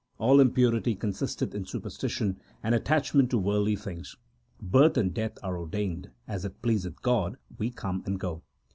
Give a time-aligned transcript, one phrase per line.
[0.17, 4.15] All impurity consisteth in superstition and attachment to worldly things.
[4.59, 8.41] Birth and death are ordained; as it pleaseth God, we come and go.